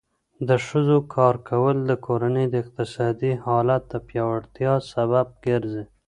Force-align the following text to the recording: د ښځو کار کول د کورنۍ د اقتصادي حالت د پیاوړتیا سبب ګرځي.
د 0.47 0.49
ښځو 0.67 0.97
کار 1.15 1.35
کول 1.49 1.75
د 1.89 1.91
کورنۍ 2.05 2.45
د 2.49 2.55
اقتصادي 2.63 3.33
حالت 3.45 3.83
د 3.91 3.93
پیاوړتیا 4.07 4.73
سبب 4.93 5.27
ګرځي. 5.45 5.83